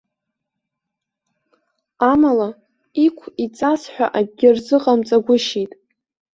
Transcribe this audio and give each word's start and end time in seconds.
Амала, 2.11 2.49
иқә-иҵас 3.05 3.81
ҳәа 3.93 4.07
акгьы 4.19 4.49
рзыҟамҵагәышьеит. 4.55 5.71